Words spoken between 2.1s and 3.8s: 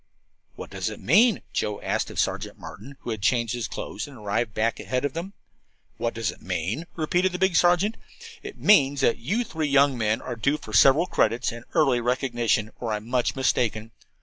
Sergeant Martin, who had changed his